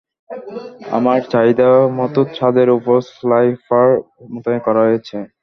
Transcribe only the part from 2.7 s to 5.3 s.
উপর স্নাইপার মোতায়েন করা হয়েছে?